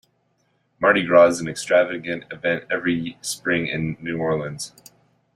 Mardi 0.79 1.05
Gras 1.05 1.27
is 1.29 1.41
an 1.41 1.47
extravagant 1.47 2.23
event 2.31 2.63
every 2.71 3.19
spring 3.21 3.67
in 3.67 3.97
New 4.01 4.17
Orleans. 4.17 4.73